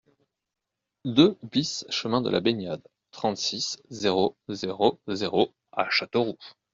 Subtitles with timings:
[1.05, 6.39] deux BIS chemin de la Baignade, trente-six, zéro zéro zéro à Châteauroux